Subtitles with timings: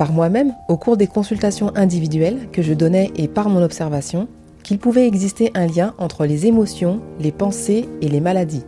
[0.00, 4.28] par moi-même, au cours des consultations individuelles que je donnais et par mon observation,
[4.62, 8.64] qu'il pouvait exister un lien entre les émotions, les pensées et les maladies.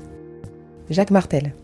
[0.91, 1.55] Jacques Martel.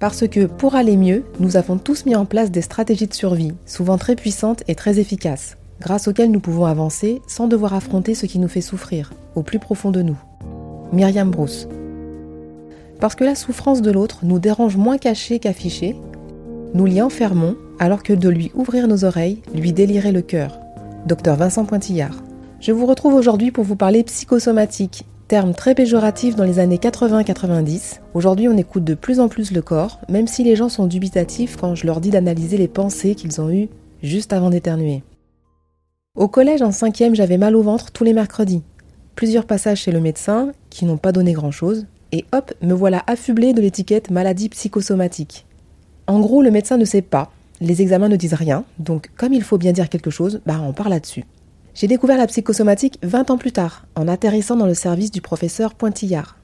[0.00, 3.52] Parce que pour aller mieux, nous avons tous mis en place des stratégies de survie,
[3.66, 8.26] souvent très puissantes et très efficaces, grâce auxquelles nous pouvons avancer sans devoir affronter ce
[8.26, 10.18] qui nous fait souffrir, au plus profond de nous.
[10.92, 11.68] Myriam Bruce.
[12.98, 15.94] Parce que la souffrance de l'autre nous dérange moins caché qu'affiché,
[16.74, 20.58] nous l'y enfermons alors que de lui ouvrir nos oreilles lui délirait le cœur.
[21.06, 22.22] Docteur Vincent Pointillard.
[22.60, 28.00] Je vous retrouve aujourd'hui pour vous parler psychosomatique, terme très péjoratif dans les années 80-90.
[28.14, 31.56] Aujourd'hui, on écoute de plus en plus le corps, même si les gens sont dubitatifs
[31.56, 33.68] quand je leur dis d'analyser les pensées qu'ils ont eues
[34.02, 35.04] juste avant d'éternuer.
[36.16, 38.62] Au collège, en cinquième, j'avais mal au ventre tous les mercredis.
[39.14, 43.52] Plusieurs passages chez le médecin, qui n'ont pas donné grand-chose, et hop, me voilà affublé
[43.52, 45.46] de l'étiquette maladie psychosomatique.
[46.06, 49.42] En gros, le médecin ne sait pas, les examens ne disent rien, donc comme il
[49.42, 51.24] faut bien dire quelque chose, bah on parle là-dessus.
[51.74, 55.74] J'ai découvert la psychosomatique 20 ans plus tard, en atterrissant dans le service du professeur
[55.74, 56.36] Pointillard.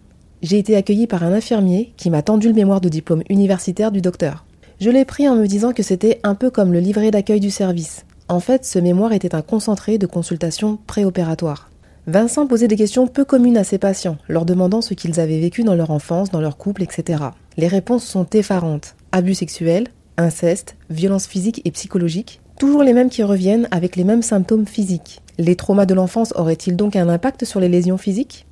[0.43, 4.01] J'ai été accueilli par un infirmier qui m'a tendu le mémoire de diplôme universitaire du
[4.01, 4.45] docteur.
[4.81, 7.51] Je l'ai pris en me disant que c'était un peu comme le livret d'accueil du
[7.51, 8.07] service.
[8.29, 11.69] En fait, ce mémoire était un concentré de consultations préopératoires.
[12.07, 15.65] Vincent posait des questions peu communes à ses patients, leur demandant ce qu'ils avaient vécu
[15.65, 17.23] dans leur enfance, dans leur couple, etc.
[17.59, 18.95] Les réponses sont effarantes.
[19.13, 24.23] Abus sexuels, inceste, violence physique et psychologique, toujours les mêmes qui reviennent avec les mêmes
[24.23, 25.21] symptômes physiques.
[25.39, 28.47] Les traumas de l'enfance auraient-ils donc un impact sur les lésions physiques?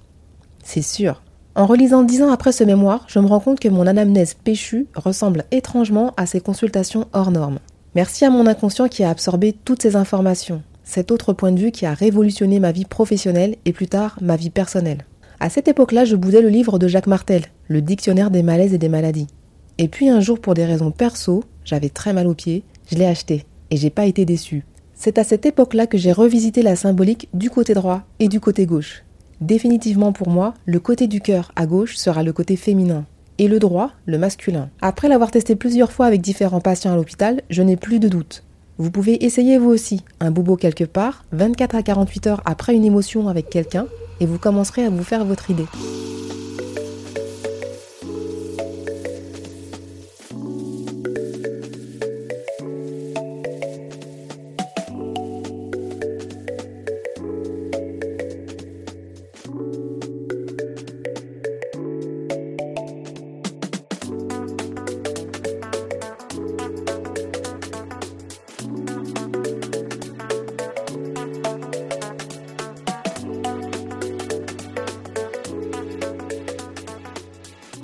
[0.65, 1.23] C'est sûr.
[1.55, 4.87] En relisant dix ans après ce mémoire, je me rends compte que mon anamnèse péchue
[4.95, 7.59] ressemble étrangement à ces consultations hors normes.
[7.95, 11.71] Merci à mon inconscient qui a absorbé toutes ces informations, cet autre point de vue
[11.71, 15.05] qui a révolutionné ma vie professionnelle et plus tard ma vie personnelle.
[15.41, 18.79] À cette époque-là, je boudais le livre de Jacques Martel, le dictionnaire des malaises et
[18.79, 19.29] des maladies.
[19.79, 23.07] Et puis un jour, pour des raisons perso, j'avais très mal aux pieds, je l'ai
[23.07, 24.65] acheté et j'ai pas été déçu.
[24.95, 28.67] C'est à cette époque-là que j'ai revisité la symbolique du côté droit et du côté
[28.67, 29.05] gauche.
[29.41, 33.05] Définitivement pour moi, le côté du cœur à gauche sera le côté féminin
[33.39, 34.69] et le droit le masculin.
[34.81, 38.43] Après l'avoir testé plusieurs fois avec différents patients à l'hôpital, je n'ai plus de doute.
[38.79, 42.85] Vous pouvez essayer vous aussi un bobo quelque part, 24 à 48 heures après une
[42.85, 43.87] émotion avec quelqu'un,
[44.19, 45.67] et vous commencerez à vous faire votre idée.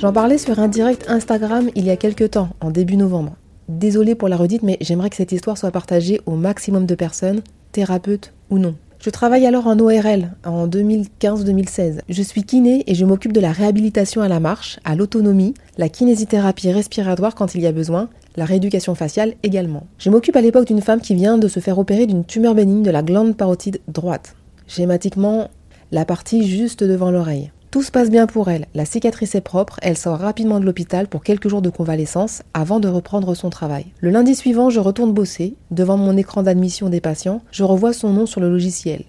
[0.05, 3.37] J'en parlais sur un direct Instagram il y a quelques temps, en début novembre.
[3.71, 7.41] Désolée pour la redite, mais j'aimerais que cette histoire soit partagée au maximum de personnes,
[7.73, 8.75] thérapeutes ou non.
[9.01, 12.01] Je travaille alors en ORL en 2015-2016.
[12.07, 15.89] Je suis kiné et je m'occupe de la réhabilitation à la marche, à l'autonomie, la
[15.89, 19.87] kinésithérapie respiratoire quand il y a besoin, la rééducation faciale également.
[19.97, 22.83] Je m'occupe à l'époque d'une femme qui vient de se faire opérer d'une tumeur bénigne
[22.83, 24.37] de la glande parotide droite.
[24.67, 25.49] Schématiquement,
[25.93, 27.53] la partie juste devant l'oreille.
[27.75, 31.09] Tout se passe bien pour elle, la cicatrice est propre, elle sort rapidement de l'hôpital
[31.09, 33.87] pour quelques jours de convalescence avant de reprendre son travail.
[33.99, 35.57] Le lundi suivant, je retourne bosser.
[35.73, 39.03] Devant mon écran d'admission des patients, je revois son nom sur le logiciel.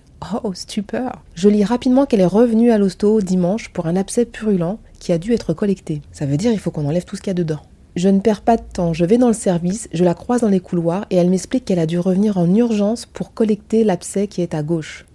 [0.43, 4.79] Oh, stupeur Je lis rapidement qu'elle est revenue à l'hosto dimanche pour un abcès purulent
[4.97, 6.01] qui a dû être collecté.
[6.11, 7.61] Ça veut dire il faut qu'on enlève tout ce qu'il y a dedans.
[7.95, 10.49] Je ne perds pas de temps, je vais dans le service, je la croise dans
[10.49, 14.41] les couloirs et elle m'explique qu'elle a dû revenir en urgence pour collecter l'abcès qui
[14.41, 15.05] est à gauche.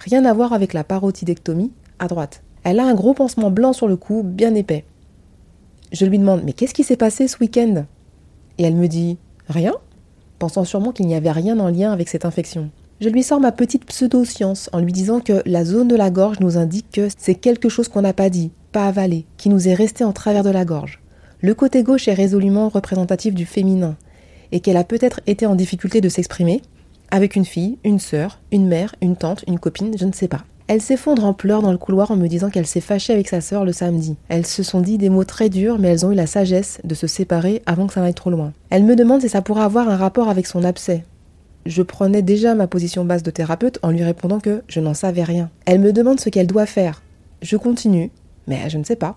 [0.00, 2.42] Rien à voir avec la parotidectomie à droite.
[2.64, 4.84] Elle a un gros pansement blanc sur le cou, bien épais.
[5.92, 7.84] Je lui demande Mais qu'est-ce qui s'est passé ce week-end?
[8.58, 9.18] Et elle me dit
[9.48, 9.74] Rien,
[10.38, 12.70] pensant sûrement qu'il n'y avait rien en lien avec cette infection.
[13.00, 16.40] Je lui sors ma petite pseudo-science en lui disant que la zone de la gorge
[16.40, 19.74] nous indique que c'est quelque chose qu'on n'a pas dit, pas avalé, qui nous est
[19.74, 21.00] resté en travers de la gorge.
[21.40, 23.96] Le côté gauche est résolument représentatif du féminin,
[24.52, 26.60] et qu'elle a peut-être été en difficulté de s'exprimer,
[27.10, 30.44] avec une fille, une sœur, une mère, une tante, une copine, je ne sais pas.
[30.70, 33.40] Elle s'effondre en pleurs dans le couloir en me disant qu'elle s'est fâchée avec sa
[33.40, 34.14] sœur le samedi.
[34.28, 36.94] Elles se sont dit des mots très durs, mais elles ont eu la sagesse de
[36.94, 38.52] se séparer avant que ça n'aille trop loin.
[38.70, 41.02] Elle me demande si ça pourrait avoir un rapport avec son abcès.
[41.66, 45.24] je prenais déjà ma position basse de thérapeute en lui répondant que je n'en savais
[45.24, 45.50] rien.
[45.66, 47.02] Elle me demande ce qu'elle doit faire.
[47.42, 48.12] Je continue,
[48.46, 49.16] mais je ne sais pas.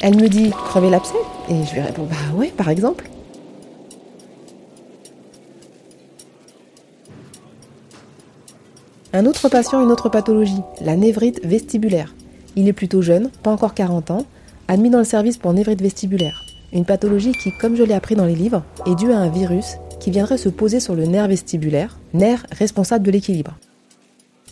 [0.00, 1.12] Elle me dit crever l'abcès?
[1.50, 3.10] Et je lui réponds bah ouais, par exemple.
[9.12, 12.14] Un autre patient, une autre pathologie, la névrite vestibulaire.
[12.56, 14.26] Il est plutôt jeune, pas encore 40 ans,
[14.68, 16.42] admis dans le service pour névrite vestibulaire.
[16.72, 19.76] Une pathologie qui, comme je l'ai appris dans les livres, est due à un virus
[20.00, 23.56] qui viendrait se poser sur le nerf vestibulaire, nerf responsable de l'équilibre.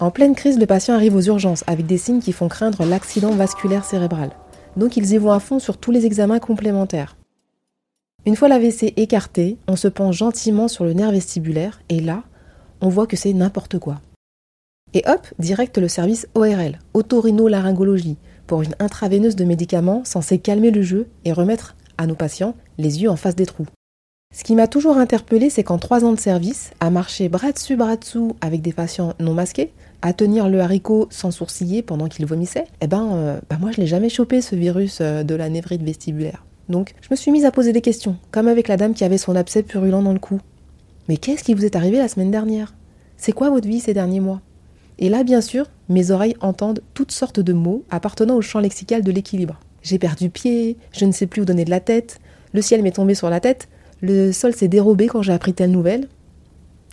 [0.01, 3.33] En pleine crise, le patient arrive aux urgences avec des signes qui font craindre l'accident
[3.33, 4.31] vasculaire cérébral.
[4.77, 7.17] Donc ils y vont à fond sur tous les examens complémentaires.
[8.27, 12.23] Une fois l'AVC écarté, on se penche gentiment sur le nerf vestibulaire et là,
[12.81, 14.01] on voit que c'est n'importe quoi.
[14.95, 20.83] Et hop, direct le service ORL, otorino-laryngologie, pour une intraveineuse de médicaments censés calmer le
[20.83, 23.67] jeu et remettre à nos patients les yeux en face des trous.
[24.33, 27.77] Ce qui m'a toujours interpellé, c'est qu'en trois ans de service, à marcher bras dessus
[27.77, 32.27] bras dessous avec des patients non masqués, à tenir le haricot sans sourciller pendant qu'il
[32.27, 35.49] vomissait, eh ben, euh, bah moi je l'ai jamais chopé ce virus euh, de la
[35.49, 36.45] névrite vestibulaire.
[36.69, 39.19] Donc je me suis mise à poser des questions, comme avec la dame qui avait
[39.19, 40.41] son abcès purulent dans le cou.
[41.09, 42.75] Mais qu'est-ce qui vous est arrivé la semaine dernière?
[43.17, 44.41] C'est quoi votre vie ces derniers mois?
[44.99, 49.03] Et là, bien sûr, mes oreilles entendent toutes sortes de mots appartenant au champ lexical
[49.03, 49.61] de l'équilibre.
[49.83, 52.21] J'ai perdu pied, je ne sais plus où donner de la tête,
[52.53, 53.69] le ciel m'est tombé sur la tête,
[54.01, 56.09] le sol s'est dérobé quand j'ai appris telle nouvelle,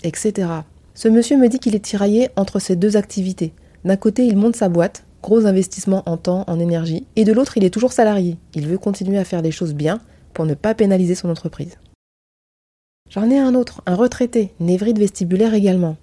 [0.03, 0.47] etc.
[0.93, 3.53] Ce monsieur me dit qu'il est tiraillé entre ces deux activités.
[3.85, 7.57] D'un côté, il monte sa boîte, gros investissement en temps, en énergie, et de l'autre,
[7.57, 8.37] il est toujours salarié.
[8.55, 10.01] Il veut continuer à faire des choses bien
[10.33, 11.77] pour ne pas pénaliser son entreprise.
[13.09, 15.97] J'en ai un autre, un retraité, névrite vestibulaire également.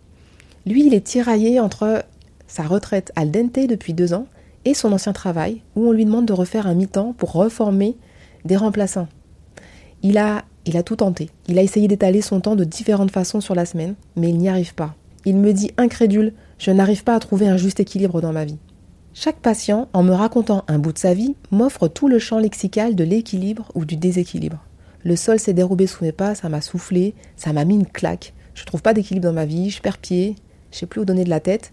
[0.69, 2.05] Lui, il est tiraillé entre
[2.47, 4.26] sa retraite al dente depuis deux ans
[4.67, 7.97] et son ancien travail, où on lui demande de refaire un mi-temps pour reformer
[8.44, 9.09] des remplaçants.
[10.03, 11.31] Il a, il a tout tenté.
[11.47, 14.50] Il a essayé d'étaler son temps de différentes façons sur la semaine, mais il n'y
[14.50, 14.94] arrive pas.
[15.25, 18.59] Il me dit incrédule, je n'arrive pas à trouver un juste équilibre dans ma vie.
[19.15, 22.94] Chaque patient, en me racontant un bout de sa vie, m'offre tout le champ lexical
[22.94, 24.62] de l'équilibre ou du déséquilibre.
[25.03, 28.35] Le sol s'est dérobé sous mes pas, ça m'a soufflé, ça m'a mis une claque.
[28.53, 30.35] Je trouve pas d'équilibre dans ma vie, je perds pied,
[30.79, 31.73] je sais plus où donner de la tête.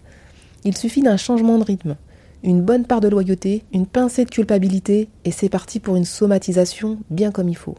[0.64, 1.94] Il suffit d'un changement de rythme,
[2.42, 6.98] une bonne part de loyauté, une pincée de culpabilité, et c'est parti pour une somatisation
[7.08, 7.76] bien comme il faut.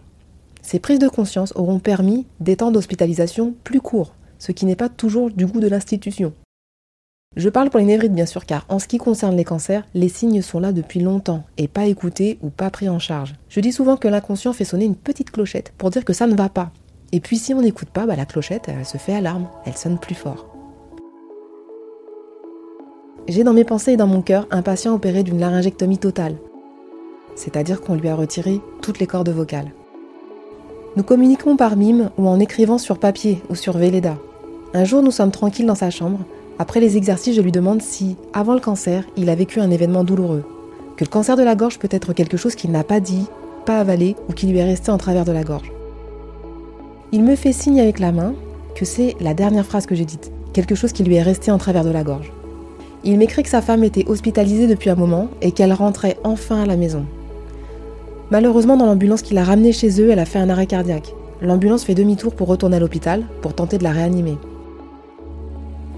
[0.62, 4.88] Ces prises de conscience auront permis des temps d'hospitalisation plus courts, ce qui n'est pas
[4.88, 6.32] toujours du goût de l'institution.
[7.36, 10.08] Je parle pour les névrites bien sûr, car en ce qui concerne les cancers, les
[10.10, 13.36] signes sont là depuis longtemps et pas écoutés ou pas pris en charge.
[13.50, 16.36] Je dis souvent que l'inconscient fait sonner une petite clochette pour dire que ça ne
[16.36, 16.72] va pas.
[17.12, 20.00] Et puis si on n'écoute pas, bah, la clochette, elle se fait alarme, elle sonne
[20.00, 20.57] plus fort.
[23.28, 26.38] J'ai dans mes pensées et dans mon cœur un patient opéré d'une laryngectomie totale,
[27.36, 29.74] c'est-à-dire qu'on lui a retiré toutes les cordes vocales.
[30.96, 34.18] Nous communiquons par mime ou en écrivant sur papier ou sur Véleda.
[34.74, 36.20] Un jour, nous sommes tranquilles dans sa chambre.
[36.58, 40.06] Après les exercices, je lui demande si, avant le cancer, il a vécu un événement
[40.06, 40.46] douloureux.
[40.96, 43.26] Que le cancer de la gorge peut être quelque chose qu'il n'a pas dit,
[43.66, 45.72] pas avalé ou qui lui est resté en travers de la gorge.
[47.12, 48.34] Il me fait signe avec la main
[48.74, 51.58] que c'est la dernière phrase que j'ai dite, quelque chose qui lui est resté en
[51.58, 52.32] travers de la gorge.
[53.04, 56.66] Il m'écrit que sa femme était hospitalisée depuis un moment et qu'elle rentrait enfin à
[56.66, 57.06] la maison.
[58.32, 61.14] Malheureusement, dans l'ambulance qui l'a ramenée chez eux, elle a fait un arrêt cardiaque.
[61.42, 64.38] L'ambulance fait demi-tour pour retourner à l'hôpital pour tenter de la réanimer.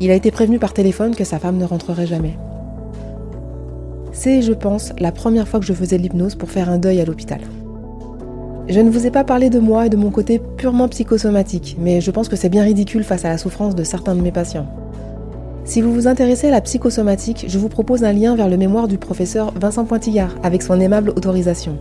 [0.01, 2.38] Il a été prévenu par téléphone que sa femme ne rentrerait jamais.
[4.12, 7.05] C'est, je pense, la première fois que je faisais l'hypnose pour faire un deuil à
[7.05, 7.39] l'hôpital.
[8.67, 12.01] Je ne vous ai pas parlé de moi et de mon côté purement psychosomatique, mais
[12.01, 14.67] je pense que c'est bien ridicule face à la souffrance de certains de mes patients.
[15.69, 18.88] Si vous vous intéressez à la psychosomatique, je vous propose un lien vers le mémoire
[18.88, 21.77] du professeur Vincent Pointillard avec son aimable autorisation.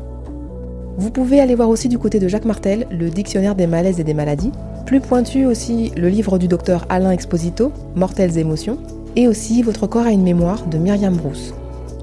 [0.98, 4.04] Vous pouvez aller voir aussi du côté de Jacques Martel le Dictionnaire des malaises et
[4.04, 4.52] des maladies,
[4.84, 8.76] plus pointu aussi le livre du docteur Alain Exposito, Mortelles émotions,
[9.16, 11.54] et aussi Votre corps a une mémoire de Myriam Brousse.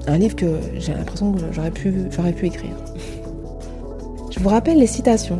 [0.08, 2.74] Un livre que j'ai l'impression que j'aurais pu, j'aurais pu écrire.
[4.32, 5.38] Je vous rappelle les citations.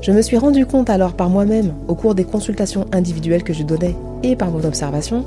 [0.00, 3.64] Je me suis rendu compte alors par moi-même, au cours des consultations individuelles que je
[3.64, 5.24] donnais et par mon observation,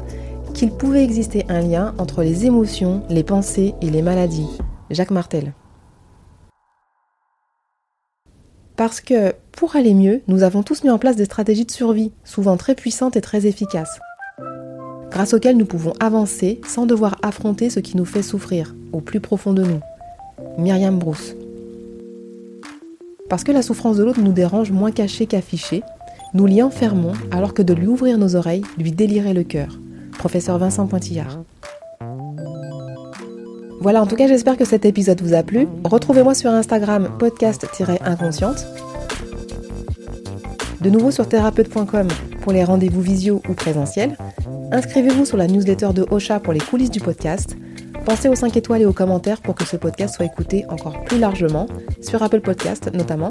[0.54, 4.50] qu'il pouvait exister un lien entre les émotions, les pensées et les maladies.
[4.90, 5.54] Jacques Martel.
[8.76, 12.14] Parce que, pour aller mieux, nous avons tous mis en place des stratégies de survie,
[12.24, 14.00] souvent très puissantes et très efficaces,
[15.12, 19.20] grâce auxquelles nous pouvons avancer sans devoir affronter ce qui nous fait souffrir, au plus
[19.20, 19.82] profond de nous.
[20.58, 21.36] Myriam Brousse.
[23.30, 25.84] Parce que la souffrance de l'autre nous dérange moins cachée qu'affichée,
[26.34, 29.80] nous l'y enfermons alors que de lui ouvrir nos oreilles lui délirait le cœur.
[30.18, 31.40] Professeur Vincent Pointillard.
[33.82, 35.68] Voilà, en tout cas, j'espère que cet épisode vous a plu.
[35.86, 38.68] Retrouvez-moi sur Instagram podcast-inconsciente.
[40.82, 42.08] De nouveau sur thérapeute.com
[42.42, 44.18] pour les rendez-vous visio ou présentiels.
[44.72, 47.58] Inscrivez-vous sur la newsletter de Ocha pour les coulisses du podcast.
[48.06, 51.20] Pensez aux 5 étoiles et aux commentaires pour que ce podcast soit écouté encore plus
[51.20, 51.68] largement,
[52.02, 53.30] sur Apple Podcast notamment.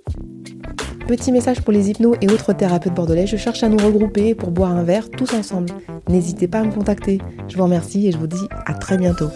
[1.09, 4.51] Petit message pour les hypnos et autres thérapeutes bordelais, je cherche à nous regrouper pour
[4.51, 5.71] boire un verre tous ensemble.
[6.07, 7.19] N'hésitez pas à me contacter.
[7.49, 9.31] Je vous remercie et je vous dis à très bientôt.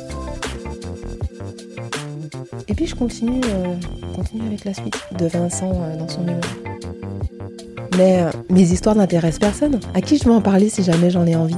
[2.69, 3.75] Et puis je continue, euh,
[4.47, 6.41] avec la suite de Vincent euh, dans son numéro.
[7.97, 9.81] Mais euh, mes histoires n'intéressent personne.
[9.95, 11.57] À qui je vais en parler si jamais j'en ai envie?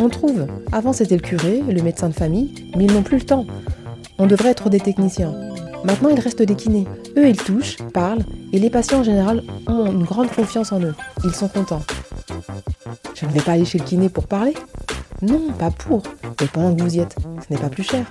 [0.00, 0.46] On trouve.
[0.70, 3.46] Avant c'était le curé, le médecin de famille, mais ils n'ont plus le temps.
[4.18, 5.34] On devrait être des techniciens.
[5.84, 6.86] Maintenant, il reste des kinés.
[7.18, 10.94] Eux, ils touchent, parlent, et les patients en général ont une grande confiance en eux.
[11.24, 11.82] Ils sont contents.
[13.12, 14.54] Je ne vais pas aller chez le kiné pour parler
[15.20, 16.04] Non, pas pour.
[16.40, 16.98] Mais pendant que vous ce
[17.50, 18.06] n'est pas plus cher.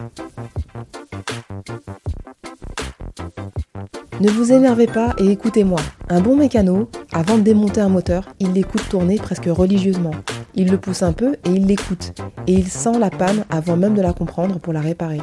[4.20, 5.80] Ne vous énervez pas et écoutez-moi.
[6.10, 10.12] Un bon mécano, avant de démonter un moteur, il l'écoute tourner presque religieusement.
[10.54, 12.14] Il le pousse un peu et il l'écoute.
[12.46, 15.22] Et il sent la panne avant même de la comprendre pour la réparer.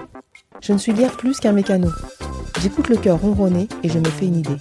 [0.62, 1.90] Je ne suis guère plus qu'un mécano.
[2.64, 4.56] J'écoute le cœur ronronner et je me fais une idée.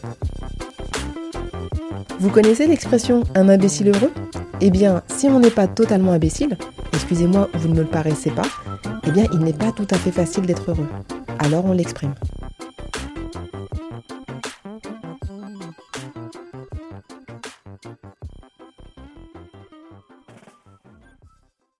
[2.19, 4.11] Vous connaissez l'expression un imbécile heureux
[4.59, 6.57] Eh bien, si on n'est pas totalement imbécile,
[6.91, 8.43] excusez-moi, vous ne me le paraissez pas,
[9.07, 10.89] eh bien, il n'est pas tout à fait facile d'être heureux.
[11.39, 12.13] Alors on l'exprime.